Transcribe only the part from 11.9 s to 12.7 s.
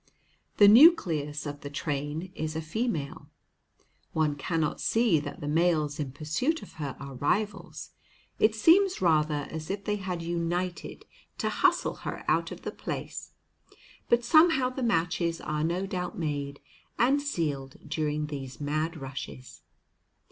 her out of